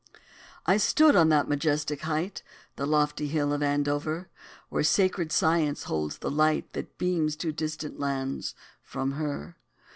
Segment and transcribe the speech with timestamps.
[0.65, 2.41] I stood on that majestic height,
[2.75, 4.29] The lofty Hill of Andover,
[4.69, 9.57] Where sacred science holds the light That beams to distant lands from her.